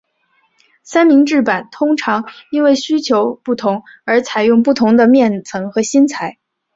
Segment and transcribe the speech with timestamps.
[0.81, 6.39] 三明治板通常因为需求不同而采用不同的面层和芯材。